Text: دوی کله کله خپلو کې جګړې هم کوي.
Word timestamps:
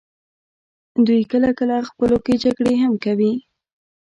دوی 1.05 1.21
کله 1.31 1.49
کله 1.59 1.75
خپلو 1.89 2.17
کې 2.25 2.33
جګړې 2.43 2.75
هم 2.83 2.93
کوي. 3.03 3.33